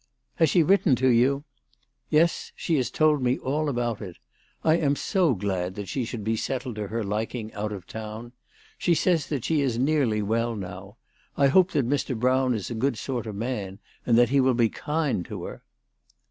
[0.37, 1.43] "Has she written to you?""
[2.09, 4.17] Yes; she has told me all about it.
[4.63, 8.31] I am so glad that she should be settled to her liking, out of town.
[8.79, 10.97] She says that she is nearly well now.
[11.37, 12.19] I hope that Mr.
[12.19, 15.61] Brown is a good sort of man, and that he will be kind to her."